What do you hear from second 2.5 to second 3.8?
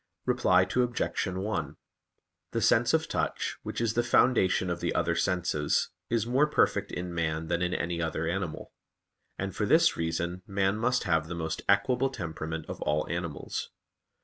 The sense of touch, which